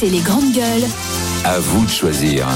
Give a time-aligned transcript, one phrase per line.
[0.00, 0.88] C'est les grandes gueules.
[1.44, 2.46] À vous de choisir.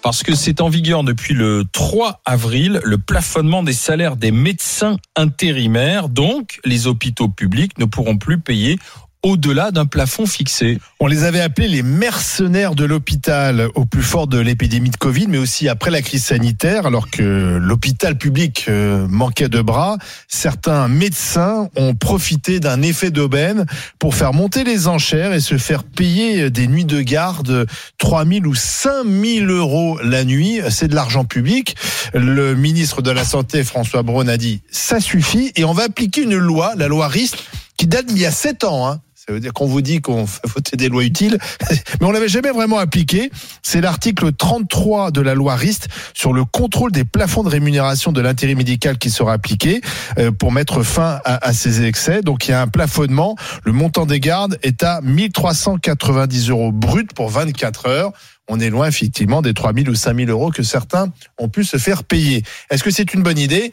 [0.00, 4.96] Parce que c'est en vigueur depuis le 3 avril, le plafonnement des salaires des médecins
[5.16, 6.08] intérimaires.
[6.08, 8.78] Donc, les hôpitaux publics ne pourront plus payer
[9.24, 10.78] au-delà d'un plafond fixé.
[11.00, 15.26] On les avait appelés les mercenaires de l'hôpital au plus fort de l'épidémie de Covid,
[15.28, 19.96] mais aussi après la crise sanitaire, alors que l'hôpital public euh, manquait de bras.
[20.28, 23.64] Certains médecins ont profité d'un effet d'aubaine
[23.98, 27.66] pour faire monter les enchères et se faire payer des nuits de garde
[27.96, 30.60] 3 000 ou 5 000 euros la nuit.
[30.68, 31.76] C'est de l'argent public.
[32.12, 36.22] Le ministre de la Santé, François Braun, a dit ça suffit et on va appliquer
[36.22, 37.38] une loi, la loi RIST,
[37.78, 38.86] qui date d'il y a 7 ans.
[38.86, 39.00] Hein.
[39.26, 41.38] Ça veut dire qu'on vous dit qu'on fait des lois utiles,
[42.00, 43.30] mais on l'avait jamais vraiment appliqué.
[43.62, 48.20] C'est l'article 33 de la loi RIST sur le contrôle des plafonds de rémunération de
[48.20, 49.80] l'intérim médical qui sera appliqué
[50.18, 52.20] euh, pour mettre fin à, ces excès.
[52.20, 53.34] Donc il y a un plafonnement.
[53.64, 58.12] Le montant des gardes est à 1390 euros brut pour 24 heures
[58.46, 62.04] on est loin effectivement des 3000 ou 5000 euros que certains ont pu se faire
[62.04, 62.42] payer.
[62.68, 63.72] Est-ce que c'est une bonne idée?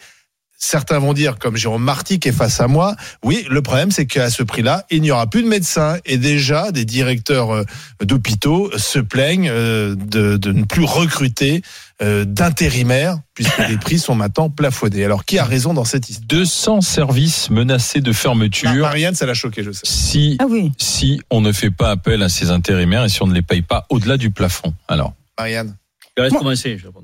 [0.63, 4.05] Certains vont dire, comme Jérôme Marty qui est face à moi, oui, le problème c'est
[4.05, 7.63] qu'à ce prix-là, il n'y aura plus de médecins et déjà des directeurs euh,
[7.99, 11.63] d'hôpitaux se plaignent euh, de, ne plus recruter
[12.03, 15.03] euh, d'intérimaires puisque les prix sont maintenant plafonnés.
[15.03, 16.27] Alors qui a raison dans cette histoire?
[16.27, 18.71] 200 services menacés de fermeture.
[18.71, 19.81] Marianne, ça l'a choqué, je sais.
[19.83, 20.71] Si, ah oui.
[20.77, 23.63] si on ne fait pas appel à ces intérimaires et si on ne les paye
[23.63, 24.75] pas au-delà du plafond.
[24.87, 25.15] Alors.
[25.39, 25.75] Marianne.
[26.15, 27.03] Je vais commencer, je réponds.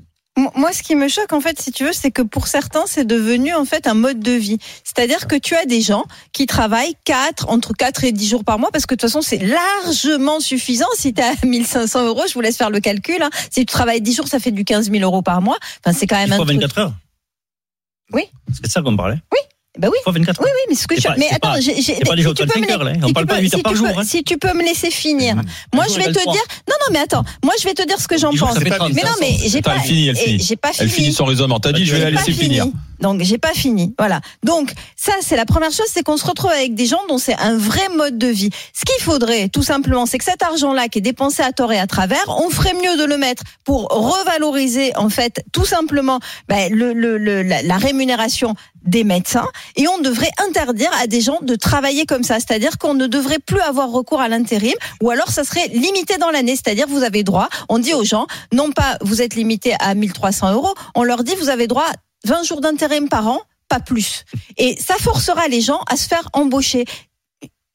[0.54, 3.04] Moi, ce qui me choque, en fait, si tu veux, c'est que pour certains, c'est
[3.04, 4.58] devenu en fait un mode de vie.
[4.84, 8.58] C'est-à-dire que tu as des gens qui travaillent 4, entre 4 et 10 jours par
[8.60, 10.86] mois, parce que de toute façon, c'est largement suffisant.
[10.94, 13.20] Si tu as 1500 euros, je vous laisse faire le calcul.
[13.20, 13.30] Hein.
[13.50, 15.58] Si tu travailles 10 jours, ça fait du 15 000 euros par mois.
[15.84, 16.92] Enfin, c'est quand même un 24 heures?
[18.12, 18.22] Oui.
[18.62, 19.38] C'est ça qu'on parlait Oui.
[19.78, 19.98] Bah oui.
[20.12, 21.08] 24 oui, oui, mais ce que je.
[21.16, 21.80] mais attends, j'ai.
[21.80, 22.92] C'est pas 25 heures, là.
[23.04, 23.86] On parle pas de 8 heures par jour.
[23.96, 24.02] Hein.
[24.04, 25.36] Si tu peux me laisser finir.
[25.72, 26.44] Moi, je vais te dire.
[26.68, 27.24] Non, non, mais attends.
[27.44, 28.58] Moi, je vais te dire ce que j'en pense.
[28.58, 29.76] Mais non, mais j'ai pas.
[29.76, 30.38] Elle finit, elle finit.
[30.40, 30.84] J'ai pas fini.
[30.84, 31.60] Elle finit son raisonnement.
[31.60, 32.66] T'as dit, je vais la laisser finir.
[33.00, 33.94] Donc j'ai pas fini.
[33.98, 34.20] Voilà.
[34.42, 37.38] Donc ça c'est la première chose, c'est qu'on se retrouve avec des gens dont c'est
[37.38, 38.50] un vrai mode de vie.
[38.72, 41.78] Ce qu'il faudrait tout simplement, c'est que cet argent-là qui est dépensé à tort et
[41.78, 46.72] à travers, on ferait mieux de le mettre pour revaloriser en fait tout simplement ben,
[46.72, 48.54] le, le, la, la rémunération
[48.84, 52.94] des médecins et on devrait interdire à des gens de travailler comme ça, c'est-à-dire qu'on
[52.94, 56.86] ne devrait plus avoir recours à l'intérim ou alors ça serait limité dans l'année, c'est-à-dire
[56.88, 60.74] vous avez droit, on dit aux gens, non pas vous êtes limité à 1300 euros,
[60.94, 61.86] on leur dit vous avez droit
[62.28, 64.24] 20 jours d'intérim par an, pas plus.
[64.56, 66.84] Et ça forcera les gens à se faire embaucher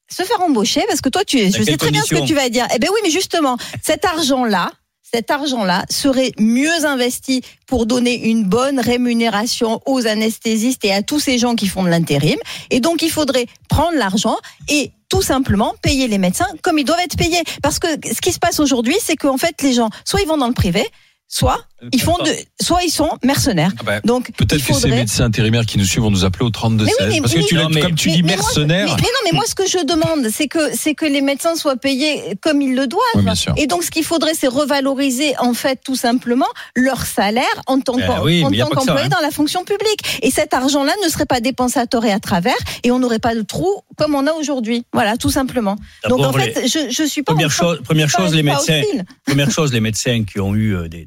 [0.10, 2.48] se faire embaucher parce que toi tu je sais très bien ce que tu vas
[2.50, 2.68] dire.
[2.76, 4.72] Eh ben oui, mais justement, cet argent-là,
[5.02, 11.20] cet argent-là serait mieux investi pour donner une bonne rémunération aux anesthésistes et à tous
[11.20, 12.38] ces gens qui font de l'intérim.
[12.72, 14.38] Et donc, il faudrait prendre l'argent
[14.70, 17.44] et tout simplement payer les médecins comme ils doivent être payés.
[17.62, 20.38] Parce que ce qui se passe aujourd'hui, c'est qu'en fait, les gens, soit ils vont
[20.38, 20.84] dans le privé,
[21.28, 23.72] soit ils font de, soit ils sont mercenaires.
[23.80, 26.50] Ah bah, Donc peut-être que ces médecins intérimaires qui nous suivent vont nous appeler au
[26.50, 28.96] 32 16 parce que tu mais, comme tu dis mercenaires.
[28.98, 31.76] mais, non, mais moi ce que je demande, c'est que c'est que les médecins soient
[31.76, 33.36] payés comme ils le doivent.
[33.58, 37.96] et donc ce qu'il faudrait, c'est revaloriser en fait tout simplement leur salaire en tant
[37.98, 39.10] eh qu'employé hein.
[39.10, 40.20] dans la fonction publique.
[40.22, 43.20] Et cet argent-là ne serait pas dépensé à tort et à travers, et on n'aurait
[43.20, 44.86] pas de trou comme on a aujourd'hui.
[44.94, 45.76] Voilà, tout simplement.
[46.08, 47.34] Donc en fait, je, je suis pas.
[47.34, 48.82] Première chose, première chose, les médecins.
[49.26, 51.06] Première chose, les médecins qui ont eu euh, des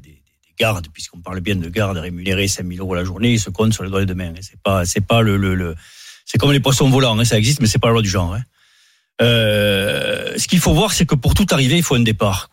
[0.57, 3.73] garde, puisqu'on parle bien de garde rémunérée 5 000 euros la journée, ils se comptent
[3.73, 4.33] sur les doigts de main.
[4.41, 5.75] C'est pas, c'est pas le, le,
[6.25, 8.33] c'est comme les poissons volants, hein, ça existe, mais c'est pas la loi du genre.
[8.33, 8.41] Hein.
[9.21, 12.49] Euh, ce qu'il faut voir, c'est que pour tout arriver, il faut un départ.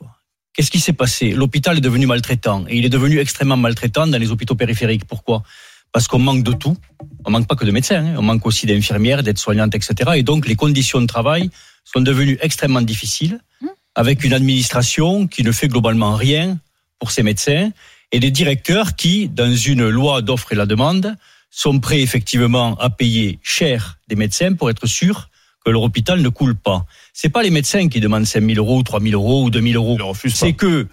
[0.54, 1.30] Qu'est-ce qui s'est passé?
[1.30, 5.04] L'hôpital est devenu maltraitant et il est devenu extrêmement maltraitant dans les hôpitaux périphériques.
[5.04, 5.42] Pourquoi?
[5.90, 6.76] Parce qu'on manque de tout.
[7.24, 8.14] On manque pas que de médecins, hein.
[8.16, 10.12] on manque aussi d'infirmières, d'aides-soignantes, etc.
[10.14, 11.50] Et donc les conditions de travail
[11.84, 13.66] sont devenues extrêmement difficiles, mmh.
[13.94, 16.58] avec une administration qui ne fait globalement rien
[16.98, 17.70] pour ces médecins
[18.14, 21.16] et des directeurs qui, dans une loi d'offre et la demande,
[21.50, 25.30] sont prêts effectivement à payer cher des médecins pour être sûrs
[25.64, 26.86] que leur hôpital ne coule pas.
[27.12, 29.74] C'est pas les médecins qui demandent 5 000 euros, 3 000 euros ou 2 000
[29.74, 30.14] euros.
[30.28, 30.86] C'est que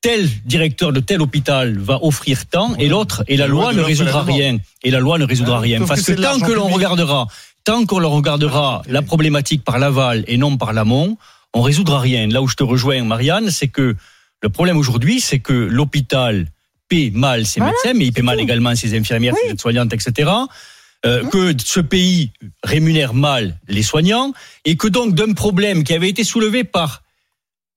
[0.00, 4.22] tel directeur de tel hôpital va offrir tant et l'autre et la, loi, ne résoudra
[4.22, 4.56] rien.
[4.82, 7.26] Et la loi ne résoudra rien parce que, tant que l'on regardera,
[7.64, 11.18] tant qu'on regardera la problématique par l'aval et non par l'amont,
[11.52, 12.26] on résoudra rien.
[12.26, 13.96] Là où je te rejoins, Marianne, c'est que
[14.42, 16.48] le problème aujourd'hui, c'est que l'hôpital
[16.94, 20.30] paie mal ses médecins, mais il paie mal également ses infirmières, ses soignantes etc.
[21.06, 21.28] Euh, mmh.
[21.28, 22.30] que ce pays
[22.62, 24.32] rémunère mal les soignants
[24.64, 27.02] et que donc d'un problème qui avait été soulevé par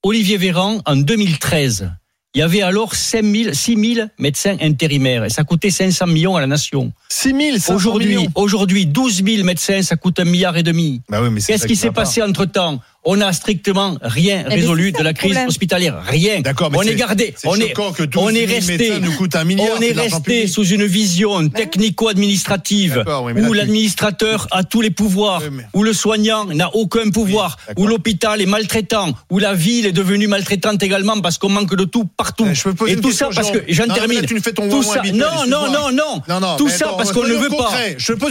[0.03, 1.91] Olivier Véran en 2013,
[2.35, 6.35] il y avait alors 5 000, 6 000 médecins intérimaires et ça coûtait 500 millions
[6.35, 6.93] à la nation.
[7.09, 11.01] 6 000 Aujourd'hui, aujourd'hui 12 000 médecins, ça coûte un milliard et demi.
[11.09, 15.13] Bah Qu'est-ce qui s'est passé entre temps on n'a strictement rien mais résolu de la
[15.13, 15.47] crise problème.
[15.47, 16.03] hospitalière.
[16.05, 16.41] Rien.
[16.41, 17.33] D'accord, mais on c'est- est gardé.
[17.45, 18.77] On est, que 12 on est 000 resté.
[18.77, 19.69] médecins nous coûtent un milliard.
[19.77, 20.49] On est resté public.
[20.49, 25.93] sous une vision technico-administrative oui, où l'administrateur a tous les pouvoirs, Oui, mais- où le
[25.93, 31.19] soignant n'a aucun pouvoir, où l'hôpital est maltraitant, où la ville est devenue maltraitante également
[31.21, 32.45] parce qu'on manque de tout partout.
[32.51, 34.19] Eh, je peux poser Et tout ça parce que j'en termine.
[34.21, 36.57] là, tu nous fais ton tout ouin-ouin ça, habituel, non, non, non, non, Non, non,
[36.57, 37.71] Tout ça parce qu'on ne veut pas.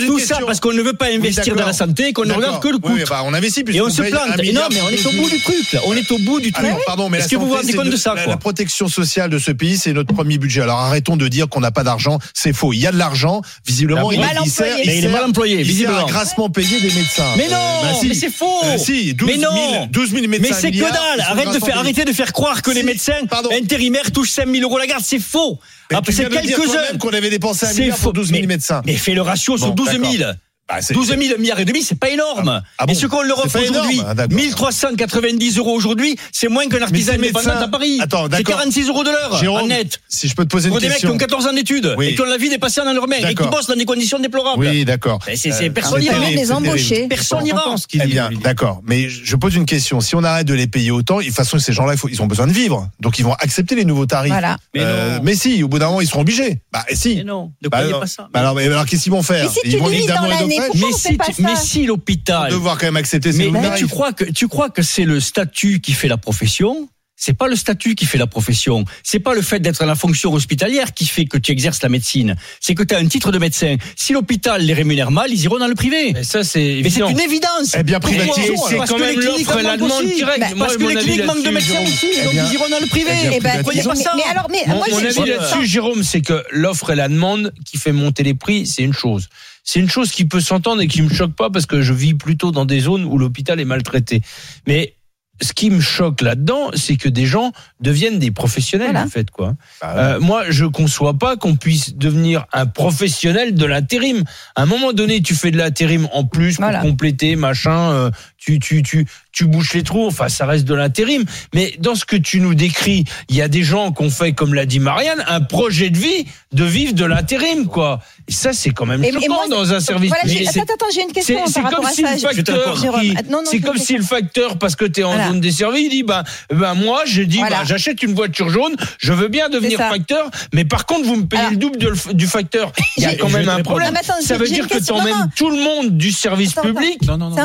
[0.06, 2.68] Tout ça parce qu'on ne veut pas investir dans la santé, qu'on ne regarde que
[2.68, 2.92] le coût.
[3.08, 4.36] Bah, on investit Et on se plante.
[4.70, 5.80] Non, mais on est au bout 12 du truc, là.
[5.86, 6.66] On est au bout du truc.
[6.66, 8.88] Alors, pardon, mais la Est-ce que vous vous rendez compte de ça, quoi la protection
[8.88, 10.62] sociale de ce pays, c'est notre premier budget.
[10.62, 12.18] Alors arrêtons de dire qu'on n'a pas d'argent.
[12.34, 12.72] C'est faux.
[12.72, 13.42] Il y a de l'argent.
[13.66, 14.66] Visiblement, Il est mal il sert.
[14.66, 14.84] employé.
[14.86, 16.04] Mais il est mal employé, il sert visiblement.
[16.06, 17.24] à grassement payer des médecins.
[17.36, 18.08] Mais non, Euh, bah, si.
[18.08, 18.60] mais c'est faux.
[18.64, 19.86] Euh, si, 12 mais 000, non.
[19.90, 20.48] 12 000 médecins.
[20.50, 21.20] Mais c'est que dalle.
[21.20, 23.50] Arrête de faire, arrêtez de faire croire que Si, les médecins pardon.
[23.52, 25.02] intérimaires touchent 5 000 euros la garde.
[25.04, 25.58] C'est faux.
[26.04, 26.98] Tu c'est quelques-uns.
[26.98, 27.66] qu'on avait dépensé
[28.02, 28.82] pour 12 000 Mais- médecins.
[28.84, 30.24] Mais fais le ratio sur Bon, 12 000.
[30.68, 30.76] D'accord.
[30.76, 32.62] Bah, c'est- 12 000 milliards et demi, c'est pas énorme.
[32.78, 34.36] Ah bon et ce qu'on leur C'est offre aujourd'hui, Ah, d'accord.
[34.36, 37.98] 1390 euros aujourd'hui, c'est moins qu'un artisan indépendant à Paris.
[38.00, 38.56] Attends, c'est d'accord.
[38.56, 40.00] 46 euros de l'heure, en net.
[40.08, 41.14] si je peux te poser une Pour des mecs qui question.
[41.14, 42.06] ont 14 ans d'études Oui.
[42.08, 43.84] et qui ont la vie des patients dans leurs mains et qui bossent dans des
[43.84, 44.58] conditions déplorables.
[44.66, 45.18] Oui, d'accord.
[45.26, 46.18] Mais c'est- c'est- Euh, personne n'ira.
[46.30, 47.06] les embaucher.
[47.08, 47.74] Personne n'ira.
[47.94, 48.80] Eh bien, d'accord.
[48.84, 50.00] Mais je pose une question.
[50.00, 52.46] Si on arrête de les payer autant, de toute façon, ces gens-là, ils ont besoin
[52.46, 52.88] de vivre.
[53.00, 54.32] Donc, ils vont accepter les nouveaux tarifs.
[54.32, 54.56] Voilà.
[54.74, 55.22] Mais Euh, non.
[55.22, 56.60] mais si, au bout d'un moment, ils seront obligés.
[56.72, 57.16] Bah, si.
[57.16, 58.28] Mais non, ne Bah, croyez alors, pas ça.
[58.32, 60.55] bah, alors, mais alors, qu'est-ce qu'ils vont faire Ils vont vivre limites dans d'amour et
[60.60, 63.50] mais on si, fait pas tu- ça mais si l'hôpital devoir quand même accepter Mais,
[63.50, 67.32] mais tu crois que tu crois que c'est le statut qui fait la profession c'est
[67.36, 68.84] pas le statut qui fait la profession.
[69.02, 71.88] C'est pas le fait d'être dans la fonction hospitalière qui fait que tu exerces la
[71.88, 72.36] médecine.
[72.60, 73.76] C'est que tu as un titre de médecin.
[73.96, 76.12] Si l'hôpital les rémunère mal, ils iront dans le privé.
[76.12, 77.74] Mais ça, c'est Mais c'est une évidence.
[77.78, 80.40] Eh bien, Parce c'est que quand les même cliniques l'offre et la demande directe.
[80.40, 82.46] Bah, Moi, Parce que mon les avis cliniques manquent de médecins aussi, Eh donc bien,
[82.48, 83.10] ils iront dans le privé.
[83.10, 84.12] eh bien, Eh ben, Croyez pas ça.
[84.16, 87.52] mais alors, mais Mon, moi, mon avis là-dessus, Jérôme, c'est que l'offre et la demande
[87.64, 89.28] qui fait monter les prix, c'est une chose.
[89.64, 92.14] C'est une chose qui peut s'entendre et qui me choque pas parce que je vis
[92.14, 94.22] plutôt dans des zones où l'hôpital est maltraité.
[94.68, 94.94] Mais
[95.42, 99.04] ce qui me choque là-dedans, c'est que des gens deviennent des professionnels Voilà.
[99.06, 99.54] en fait quoi.
[99.80, 104.24] Bah, Euh, moi, je conçois pas qu'on puisse devenir un professionnel de l'intérim.
[104.54, 106.80] À un moment donné, tu fais de l'intérim en plus pour Voilà.
[106.80, 107.90] compléter, machin.
[107.92, 108.10] euh,
[108.46, 110.06] tu, tu, tu, tu bouches les trous.
[110.06, 111.24] Enfin, ça reste de l'intérim.
[111.52, 114.32] Mais dans ce que tu nous décris, il y a des gens qui ont fait,
[114.32, 118.00] comme l'a dit Marianne, un projet de vie de vivre de l'intérim, quoi.
[118.28, 121.12] Et ça, c'est quand même Et- moi, dans un service Voilà, attends, attends, j'ai une
[121.12, 122.12] question C'est comme si ça.
[122.12, 124.84] le facteur, Jérôme, qui- non, non, c'est je comme vais si le facteur, parce que
[124.84, 125.28] tu es en Voilà.
[125.28, 127.58] zone desservie, il dit, ben, ben moi, je dis, Voilà.
[127.58, 131.26] ben, j'achète une voiture jaune, je veux bien devenir facteur, mais par contre, vous me
[131.26, 132.72] payez Alors- le double de- du facteur.
[132.96, 133.88] Il y a quand même un problème.
[133.88, 137.02] Non, mais attends, Ça veut dire que tu emmènes tout le monde du service public.
[137.06, 137.36] Non, non, non.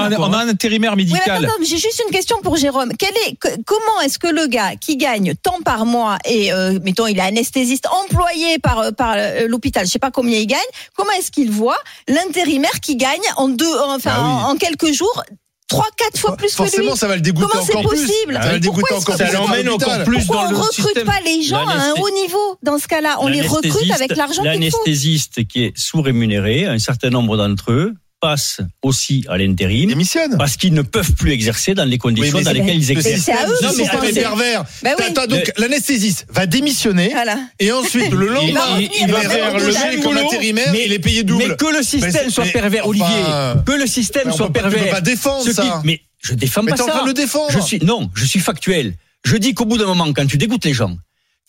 [0.00, 1.44] A, un- on a un intérimaire Oui, mais médical.
[1.44, 2.92] attends, attends, j'ai juste une question pour Jérôme.
[2.98, 6.78] Quel est, que- comment est-ce que le gars qui gagne tant par mois et euh,
[6.82, 10.46] mettons il est anesthésiste employé par euh, par euh, l'hôpital, je sais pas combien il
[10.46, 10.58] gagne,
[10.96, 14.44] comment est-ce qu'il voit l'intérimaire qui gagne en deux, enfin Ah oui.
[14.44, 15.22] en, en quelques jours
[15.68, 18.00] trois, quatre fois plus que Forcément, lui ça va le dégoûter Comment c'est encore plus.
[18.04, 19.32] possible Ça va le dégoûter Pourquoi est-ce encore que plus.
[19.32, 21.06] Ça l'emmène encore plus Pourquoi dans on le recrute système.
[21.06, 23.18] pas les gens à un haut niveau dans ce cas-là?
[23.20, 24.58] On les recrute avec l'argent qu'il faut.
[24.58, 30.36] L'anesthésiste qui est sous-rémunéré, un certain nombre d'entre eux passent aussi à l'intérim Démissionne.
[30.36, 32.86] parce qu'ils ne peuvent plus exercer dans les conditions Oui, mais dans c'est- lesquelles ils
[32.86, 33.22] Mais exercent.
[33.24, 34.20] c'est à eux système, qu'il le faut système est penser.
[34.20, 34.64] pervers.
[34.82, 35.04] Bah oui.
[35.06, 37.38] T'as- t'as donc l'anesthésiste va démissionner Voilà.
[37.58, 40.84] et ensuite le lendemain il- il, il va va faire le même comme intérimaire mais-
[40.86, 41.56] il est payé Mais double.
[41.56, 43.64] que le Mais système c'est- soit mais pervers, enfin, Olivier.
[43.66, 44.92] Que le système mais on soit peut pas- tu pervers.
[44.92, 45.80] pas défendre qui- ça.
[45.84, 46.92] mais je défends Mais pas t'es en ça.
[46.92, 47.50] train de le défendre.
[47.50, 48.94] Je suis, non, je suis factuel.
[49.24, 50.96] Je dis qu'au bout d'un moment, quand tu dégoûtes les gens,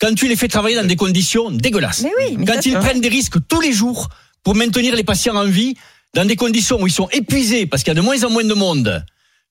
[0.00, 2.72] quand tu les fais travailler dans des conditions dégueulasses, Mais oui, mais ça, quand ils
[2.72, 4.08] c'est- prennent des risques tous les jours
[4.42, 5.74] pour maintenir les patients en vie,
[6.14, 8.44] dans des conditions où ils sont épuisés parce qu'il y a de moins en moins
[8.44, 9.04] de monde,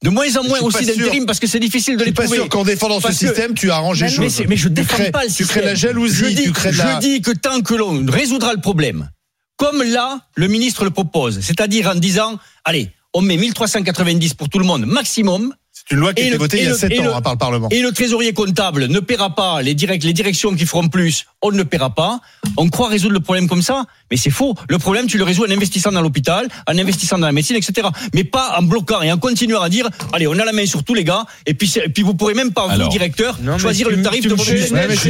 [0.04, 2.16] de moins en moins aussi pas d'intérim parce que c'est difficile de Je les suis
[2.16, 2.38] pas trouver.
[2.38, 4.34] sûr qu'en défendant ce système, tu arranges les Mais, choses.
[4.34, 5.48] c'est- mais je Tu défends crées- pas le Tu système.
[5.48, 6.96] crées de la jalousie, Je dis, tu crées la.
[6.96, 9.10] je dis que tant que l'on résoudra le problème,
[9.58, 14.60] comme là, le ministre le propose, c'est-à-dire en disant, allez, on met 1390 pour tout
[14.60, 16.92] le monde maximum, C'est une loi qui a été votée il y a le- 7
[16.92, 17.68] et ans le- hein, par le Parlement.
[17.72, 21.52] et le trésorier comptable ne paiera pas les, direct, les directions qui feront plus, on
[21.52, 22.20] ne paiera pas.
[22.58, 24.56] On croit résoudre le problème comme ça, mais c'est faux.
[24.70, 27.88] Le problème, tu le résous en investissant dans l'hôpital, en investissant dans la médecine, etc.
[28.14, 30.84] Mais pas en bloquant et en continuant à dire, allez, on a la main sur
[30.84, 33.54] tous les gars, et puis, c'est- et puis vous pourrez même pas, vous, directeur, non,
[33.54, 34.50] mais choisir le tarif tu de votre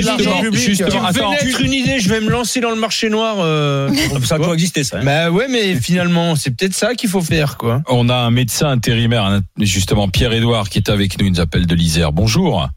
[0.02, 3.38] Justement, justement, attends, naître une idée, je vais me lancer dans le marché noir.
[3.40, 3.90] euh,
[4.24, 4.98] Ça doit exister, ça.
[5.00, 5.04] hein.
[5.04, 7.82] Bah ouais, mais finalement, c'est peut-être ça qu'il faut faire, quoi.
[7.90, 11.76] On a un médecin intérimaire, justement Pierre-Édouard, qui est avec nous, il nous appelle de
[11.76, 12.12] l'Isère.
[12.12, 12.70] Bonjour.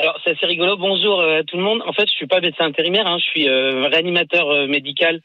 [0.00, 0.76] Alors c'est assez rigolo.
[0.76, 1.82] Bonjour euh, à tout le monde.
[1.84, 3.08] En fait, je suis pas médecin intérimaire.
[3.08, 3.18] Hein.
[3.18, 5.20] Je suis euh, réanimateur euh, médical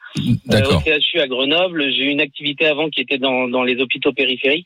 [0.51, 1.91] euh, au CHU à Grenoble.
[1.91, 4.65] J'ai eu une activité avant qui était dans, dans les hôpitaux périphériques.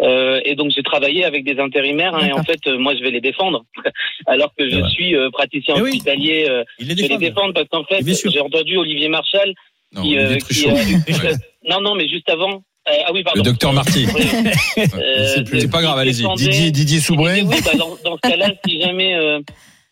[0.00, 2.16] Et donc j'ai travaillé avec des intérimaires.
[2.16, 3.64] hein, et en fait, moi, je vais les défendre.
[4.26, 4.88] Alors que je Ouais.
[4.90, 5.90] suis praticien Eh oui.
[5.90, 6.46] hospitalier.
[6.80, 7.18] je vais les défend.
[7.18, 8.30] défendre parce qu'en fait, sûr.
[8.32, 9.54] j'ai entendu Olivier Marchal
[9.92, 10.34] Non, qui, euh,
[10.66, 11.32] euh,
[11.70, 13.38] non, non, mais juste avant, ah oui, pardon.
[13.40, 14.06] Le docteur Marty.
[14.14, 14.22] Oui.
[14.94, 16.24] Euh, C'est pas grave, allez-y.
[16.36, 17.42] Didier, Didier Soubré.
[17.42, 19.40] oui, bah, dans, dans ce cas-là, si jamais, euh,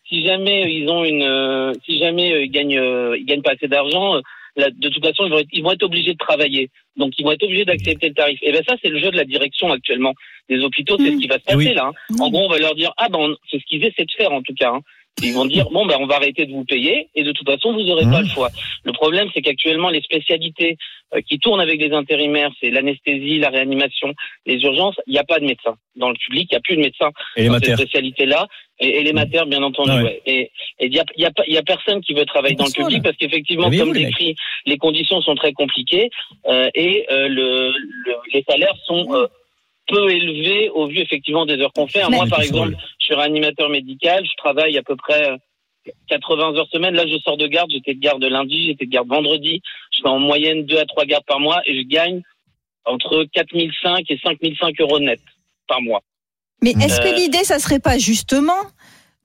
[0.07, 3.53] si jamais ils ont une, euh, si jamais euh, ils gagnent, euh, ils gagnent pas
[3.53, 4.21] assez d'argent, euh,
[4.55, 6.69] là, de toute façon, ils vont, être, ils vont être obligés de travailler.
[6.97, 8.37] Donc, ils vont être obligés d'accepter le tarif.
[8.43, 10.13] Et ben ça, c'est le jeu de la direction actuellement
[10.49, 10.97] des hôpitaux.
[10.99, 11.73] C'est ce qui va se Eh passer oui.
[11.73, 11.85] là.
[11.91, 12.15] hein.
[12.19, 14.41] En gros, on va leur dire, ah ben, c'est ce qu'ils essaient de faire en
[14.43, 14.69] tout cas.
[14.69, 14.81] hein.
[15.21, 17.71] Ils vont dire bon ben on va arrêter de vous payer et de toute façon
[17.73, 18.11] vous aurez Mhm.
[18.11, 18.49] pas le choix.
[18.83, 20.75] Le problème c'est qu'actuellement les spécialités
[21.13, 24.13] euh, qui tournent avec les intérimaires c'est l'anesthésie, la réanimation,
[24.47, 24.95] les urgences.
[25.05, 27.11] Il n'y a pas de médecin dans le public, il n'y a plus de médecins
[27.37, 28.47] Et dans ces spécialités-là
[28.79, 29.91] et, et les matières bien entendu.
[29.91, 30.01] Ouais.
[30.03, 30.21] ouais.
[30.25, 30.51] Et
[30.81, 32.71] il y a, y a pas- il y a personne qui veut travailler dans le
[32.71, 36.09] public parce qu'effectivement comme décrit les conditions sont très compliquées
[36.49, 39.27] euh, et euh, le, le- les salaires sont euh,
[39.87, 42.03] peu élevés au vu effectivement des heures qu'on fait.
[42.09, 45.37] Mais- Moi par exemple je suis réanimateur médical, je travaille à peu près euh,
[46.07, 46.93] 80 heures semaine.
[46.95, 49.61] Là, je sors de garde, j'étais de garde lundi, j'étais de garde vendredi.
[49.91, 52.21] Je fais en moyenne 2 à 3 gardes par mois et je gagne
[52.85, 55.19] entre 4005 et 5005 euros net
[55.67, 56.01] par mois.
[56.61, 58.61] Mais est-ce Euh, que l'idée, ça serait pas justement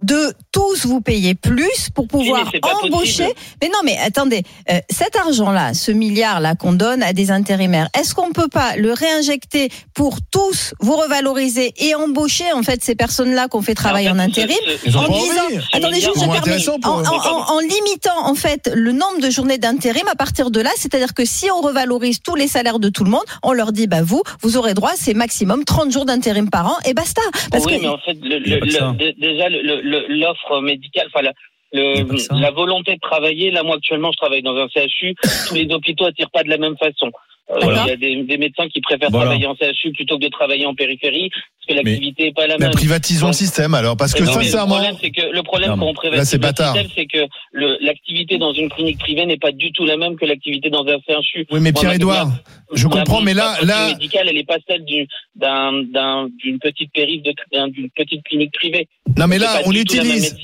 [0.02, 3.40] de tous vous payer plus pour pouvoir mais embaucher possible.
[3.62, 8.14] Mais non, mais attendez, euh, cet argent-là, ce milliard-là qu'on donne à des intérimaires, est-ce
[8.14, 13.48] qu'on peut pas le réinjecter pour tous vous revaloriser et embaucher en fait ces personnes-là
[13.48, 14.56] qu'on fait travailler en, fait, intérim
[14.94, 15.58] en pas disant, envie.
[15.72, 20.60] attendez juste, je en, limitant en fait le nombre de journées d'intérim à partir de
[20.60, 23.72] là, c'est-à-dire que si on revalorise tous les salaires de tout le monde, on leur
[23.72, 27.22] dit bah vous, vous aurez droit, c'est maximum 30 jours d'intérim par an et basta.
[27.50, 31.08] Parce oui, que mais en fait, le- le- le- dé- déjà, le- le- l'offre médicale,
[31.12, 31.32] enfin, la,
[31.72, 35.14] le, la volonté de travailler, là, moi, actuellement, je travaille dans un CHU,
[35.48, 37.10] tous les hôpitaux attirent pas de la même façon.
[37.50, 39.26] Euh, il y a des, des médecins qui préfèrent Voilà.
[39.30, 42.46] travailler en CHU plutôt que de travailler en périphérie, parce que Mais- l'activité n'est pas
[42.46, 42.74] la Mais même.
[42.74, 45.70] privatisons le système alors, parce que Non, mais sincèrement, le problème, c'est que le problème
[45.70, 46.74] Non, quand on privatise le bâtard.
[46.76, 47.24] système, c'est que
[47.84, 50.98] l'activité dans une clinique privée n'est pas du tout la même que l'activité dans un
[51.22, 51.46] CHU.
[51.50, 52.30] oui, mais ma-
[52.74, 56.92] je comprends, mais là, là, médicale, elle n'est pas celle du- d'un, d'un, d'une petite
[56.92, 58.88] périph, d'une petite clinique privée.
[59.16, 60.36] non, mais là, on utilise,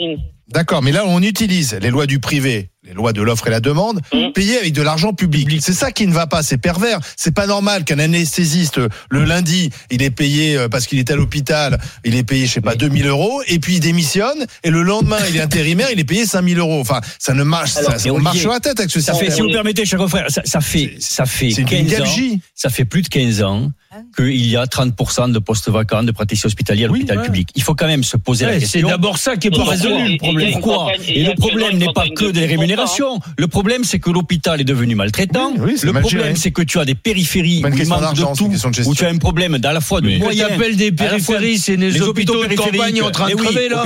[0.49, 3.61] d'accord, mais là, on utilise les lois du privé, les lois de l'offre et la
[3.61, 4.01] demande,
[4.35, 5.49] payées avec de l'argent public.
[5.61, 7.01] C'est ça qui ne va pas, c'est pervers.
[7.17, 11.17] C'est pas normal qu'un anesthésiste, le lundi, il est payé euh, parce qu'il est à
[11.17, 14.83] l'hôpital, il est payé, je sais pas, 2000 euros, et puis il démissionne, et le
[14.83, 16.81] lendemain, il est intérimaire, il est payé 5000 euros.
[16.81, 19.31] Enfin, ça ne marche, Alors, ça, on marche sur la tête avec ce Ça fait,
[19.31, 22.39] si vous me permettez, cher frère, ça, ça fait, ça fait C'est une 15 ans,
[22.55, 23.71] ça fait plus de 15 ans
[24.17, 27.25] qu'il y a 30% de postes vacants de praticiens hospitaliers à Oui, l'hôpital ouais.
[27.25, 27.49] public.
[27.55, 28.89] Il faut quand même se poser la Ouais, c'est question.
[28.89, 30.49] d'abord ça qui est pas résolu le problème.
[30.49, 33.21] a Pourquoi Et a le problème n'est pas que de des rémunérations.
[33.39, 35.53] Le problème, c'est que l'hôpital est devenu maltraitant.
[35.57, 37.97] Oui, oui, c'est le mal problème, c'est que tu as des périphéries où il question
[38.01, 40.49] manque de tout, question de où tu as un problème à la fois de moyens.
[40.51, 42.77] t'appelles des périphéries, c'est les, les hôpitaux de périphériques.
[42.79, 43.85] campagne en train de Mais oui, crever là.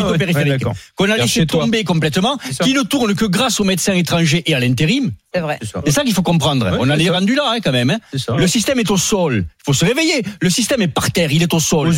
[0.96, 4.60] qu'on a laissé tomber complètement, qui ne tourne que grâce aux médecins étrangers et à
[4.60, 5.10] l'intérim.
[5.34, 5.58] c'est vrai.
[5.84, 6.02] C'est ça.
[6.02, 6.76] Qu'il faut comprendre.
[6.80, 7.12] On en c'est est ça.
[7.12, 7.90] rendu là, hein, quand même.
[7.90, 7.98] hein.
[8.36, 9.44] Le système est au sol.
[9.46, 9.97] Il faut se réveiller.
[10.40, 11.88] Le système est par terre, il est au sol.
[11.88, 11.92] Aux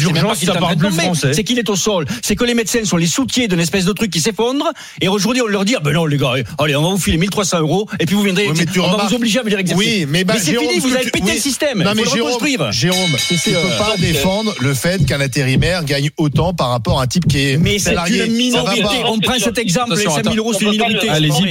[1.33, 2.07] C'est qu'il est au sol.
[2.23, 4.65] C'est que les médecins sont les soutiers d'une espèce de truc qui s'effondre.
[5.01, 7.17] Et aujourd'hui, on leur dit, ah ben non, les gars, allez, on va vous filer
[7.19, 7.89] 1300 euros.
[7.99, 9.83] Et puis vous viendrez, Oui, mais tu on va remarques- vous obliger à venir exercer.
[9.85, 11.33] Oui, mais, bah, c'est Jérôme, fini, vous avez tu- pété oui.
[11.35, 11.83] le système.
[11.83, 12.73] Non, Il mais faut le Jérôme, reconstruire.
[12.73, 17.05] Jérôme, tu c'est, peux pas défendre le fait qu'un intérimaire gagne autant par rapport à
[17.05, 18.25] un type qui est Mais c'est salarié.
[18.25, 18.85] une va minorité.
[19.07, 21.07] On prend cet exemple, les Attention, 5000 euros, c'est une minorité.
[21.07, 21.45] le- Allez-y, on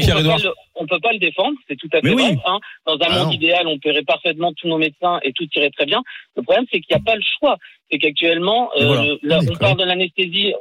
[0.82, 2.38] On peut pas le défendre, c'est tout à fait oui.
[2.46, 2.60] hein.
[2.86, 3.26] Dans un Ah non.
[3.26, 6.02] monde idéal, on paierait parfaitement tous nos médecins et tout irait très bien.
[6.38, 7.58] Le problème, c'est qu'il n'y a pas le choix.
[7.92, 9.04] C'est qu'actuellement, euh, voilà.
[9.24, 10.54] là, on parle de l'anesthésie,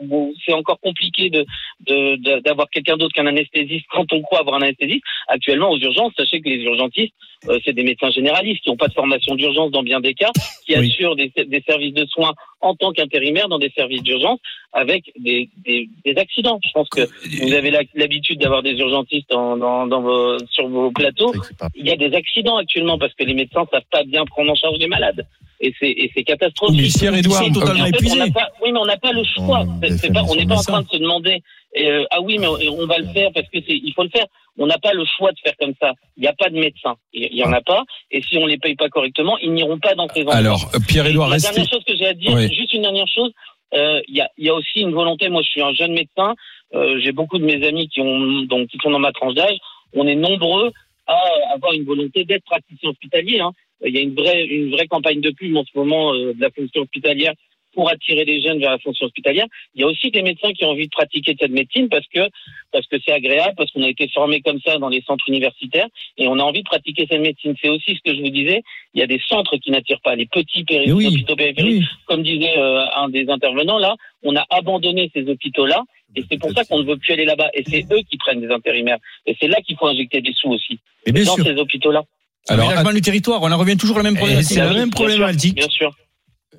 [0.45, 1.45] c'est encore compliqué de
[1.87, 5.03] de- de- d'avoir quelqu'un d'autre qu'un anesthésiste quand on croit avoir un anesthésiste.
[5.29, 7.13] Actuellement, aux urgences, sachez que les urgentistes,
[7.49, 10.33] euh, c'est des médecins généralistes qui n'ont pas de formation d'urgence dans bien des cas,
[10.67, 10.87] qui Oui.
[10.91, 14.41] assurent des, des services de soins en tant qu'intérimaires dans des services d'urgence
[14.73, 16.59] avec des, des, des accidents.
[16.65, 17.03] Je pense que
[17.47, 21.33] vous avez l'habitude d'avoir des urgentistes dans, dans, dans vos, sur vos plateaux.
[21.77, 24.55] Il y a des accidents actuellement parce que les médecins savent pas bien prendre en
[24.55, 25.27] charge les malades.
[25.61, 26.81] Et c'est, et c'est catastrophique.
[26.81, 29.13] Mais Pierre-Édouard, Ils sont totalement en fait, on n'a pas, oui, mais on n'a pas
[29.13, 29.65] le choix.
[29.67, 31.43] Oh, pas, on n'est pas en train de se demander,
[31.79, 34.09] euh, ah oui, mais on, on va le faire parce que c'est, il faut le
[34.11, 34.27] faire.
[34.61, 35.93] On n'a pas le choix de faire comme ça.
[36.17, 36.97] Il n'y a pas de médecins.
[37.13, 37.85] Il y en a pas.
[38.11, 40.35] Et si on les paye pas correctement, ils n'iront pas dans ces endroits.
[40.37, 42.53] Alors, euh, Pierre-Édouard, La dernière chose que j'ai à dire, Oui.
[42.53, 43.31] juste une dernière chose,
[43.75, 45.29] euh, il y, a, il y a aussi une volonté.
[45.29, 46.35] Moi, je suis un jeune médecin.
[46.75, 49.57] euh, j'ai beaucoup de mes amis qui ont donc qui sont dans ma tranche d'âge.
[49.95, 50.71] On est nombreux
[51.07, 51.19] à
[51.55, 53.41] avoir une volonté d'être praticien hospitalier.
[53.41, 53.53] hein.
[53.85, 56.41] Il y a une vraie une vraie campagne de pub en ce moment euh, de
[56.41, 57.33] la fonction hospitalière
[57.75, 59.47] pour attirer les jeunes vers la fonction hospitalière.
[59.75, 62.21] Il y a aussi des médecins qui ont envie de pratiquer cette médecine parce que
[62.73, 65.87] parce que c'est agréable, parce qu'on a été formé comme ça dans les centres universitaires
[66.17, 67.55] et on a envie de pratiquer cette médecine.
[67.63, 68.63] C'est aussi ce que je vous disais.
[68.95, 71.07] Il y a des centres qui n'attirent pas les petits péri- oui.
[71.07, 71.87] hôpitaux périphériques Oui.
[72.07, 73.95] comme disait euh, un des intervenants là,
[74.25, 75.83] on a abandonné ces hôpitaux-là
[76.17, 77.51] et c'est pour ça qu'on ne veut plus aller là-bas.
[77.55, 78.99] Et c'est eux qui prennent des intérimaires.
[79.27, 81.45] Et c'est là qu'il faut injecter des sous aussi Et bien dans sûr.
[81.45, 82.03] ces hôpitaux-là.
[82.49, 84.57] Alors, Aménagement du territoire, on en revient toujours à la même problématique.
[84.57, 85.57] C'est la même problématique.
[85.57, 85.91] Bien sûr.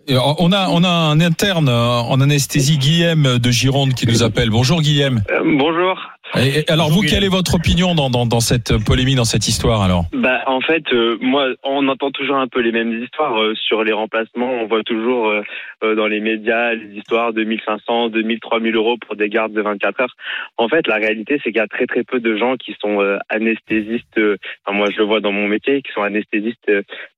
[0.10, 4.50] On a, on a un interne en anesthésie, Guillaume de Gironde, qui nous appelle.
[4.50, 5.22] Bonjour Guillaume.
[5.30, 6.00] Euh, bonjour.
[6.38, 9.82] Et, alors vous, quelle est votre opinion dans, dans, dans, cette polémique, dans cette histoire
[9.82, 10.06] alors?
[10.14, 13.84] Bah en fait, euh, moi, on entend toujours un peu les mêmes histoires euh, sur
[13.84, 14.52] les remplacements.
[14.52, 19.16] On voit toujours euh, dans les médias les histoires de 1500, 2000, 3000 euros pour
[19.16, 20.16] des gardes de 24 heures.
[20.58, 23.00] En fait, la réalité, c'est qu'il y a très très peu de gens qui sont
[23.30, 24.20] anesthésistes.
[24.66, 26.72] Enfin, moi, je le vois dans mon métier, qui sont anesthésistes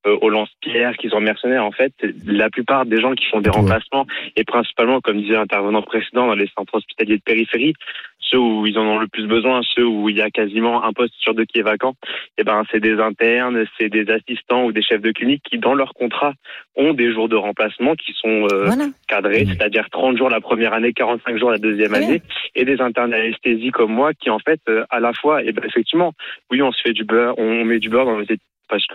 [0.05, 1.65] au lance-pierre, qui sont mercenaires.
[1.65, 1.93] En fait,
[2.25, 6.35] la plupart des gens qui font des remplacements et principalement, comme disait l'intervenant précédent, dans
[6.35, 7.73] les centres hospitaliers de périphérie,
[8.19, 10.93] ceux où ils en ont le plus besoin, ceux où il y a quasiment un
[10.93, 11.95] poste sur deux qui est vacant,
[12.37, 15.57] et eh ben c'est des internes, c'est des assistants ou des chefs de clinique qui
[15.57, 16.33] dans leur contrat
[16.75, 18.69] ont des jours de remplacement qui sont euh,
[19.07, 22.21] cadrés, c'est-à-dire 30 jours la première année, 45 jours la deuxième année,
[22.55, 25.51] et des internes anesthésie comme moi qui en fait euh, à la fois, et eh
[25.51, 26.13] ben effectivement,
[26.51, 28.37] oui on se fait du beurre, on met du beurre dans les
[28.69, 28.93] parce que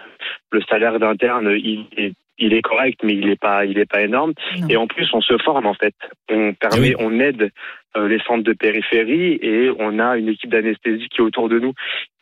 [0.53, 4.03] le salaire d'interne il est il est correct, mais il est pas, il est pas
[4.03, 4.33] énorme.
[4.69, 5.95] Et en plus, on se forme en fait.
[6.31, 7.51] On permet, on aide
[7.97, 11.73] les centres de périphérie et on a une équipe d'anesthésie qui est autour de nous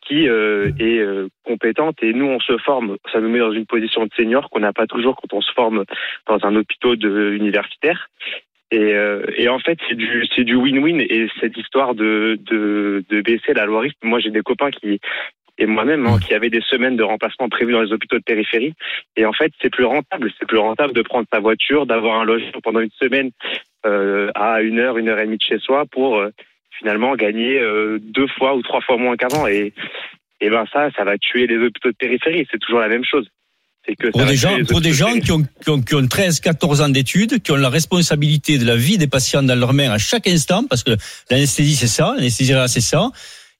[0.07, 2.97] qui euh, est euh, compétente et nous on se forme.
[3.13, 5.53] Ça nous met dans une position de senior qu'on n'a pas toujours quand on se
[5.53, 5.85] forme
[6.27, 8.11] dans un hôpital de, universitaire.
[8.71, 8.95] Et,
[9.37, 13.55] et, en fait, c'est du c'est du win-win et cette histoire de de, de baisser
[13.55, 13.93] la loi RIF.
[14.03, 15.01] Moi, j'ai des copains qui
[15.59, 18.75] et moi-même, hein, qui avait des semaines de remplacement prévues dans les hôpitaux de périphérie.
[19.17, 20.33] Et en fait, c'est plus rentable.
[20.39, 23.74] C'est plus rentable de prendre sa voiture, d'avoir un logement pendant une semaine euh,
[24.35, 26.31] à une heure, une heure et demie de chez soi pour euh,
[26.79, 29.47] finalement gagner euh, deux fois ou trois fois moins qu'avant.
[29.47, 29.73] Et,
[30.41, 32.47] et ben ça, ça va tuer les hôpitaux de périphérie.
[32.51, 33.29] C'est toujours la même chose.
[33.87, 36.81] Que pour des gens, pour des gens qui ont, qui ont, qui ont 13, 14
[36.81, 39.99] ans d'études, qui ont la responsabilité de la vie des patients dans leurs mains à
[39.99, 40.93] chaque instant, parce que
[41.31, 43.11] l'anesthésie c'est ça, l'anesthésie c'est ça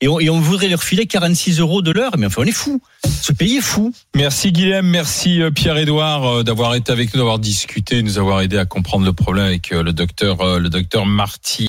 [0.01, 2.13] et on, voudrait leur filer 46 euros de l'heure.
[2.19, 2.83] Mais enfin, on est fou.
[3.23, 3.93] Ce pays est fou.
[4.15, 8.59] Merci Guillaume, merci euh, Pierre-Édouard euh, d'avoir été avec nous, d'avoir discuté, nous avoir aidé
[8.59, 11.63] à comprendre le problème avec euh, le docteur, le docteur Marty.